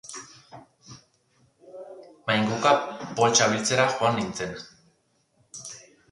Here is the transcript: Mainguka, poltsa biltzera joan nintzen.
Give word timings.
Mainguka, 2.29 2.71
poltsa 3.19 3.49
biltzera 3.51 3.85
joan 3.99 4.17
nintzen. 4.21 4.57